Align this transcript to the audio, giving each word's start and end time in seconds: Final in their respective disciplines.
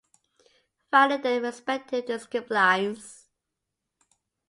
Final 0.89 1.11
in 1.17 1.21
their 1.21 1.41
respective 1.41 2.07
disciplines. 2.07 3.27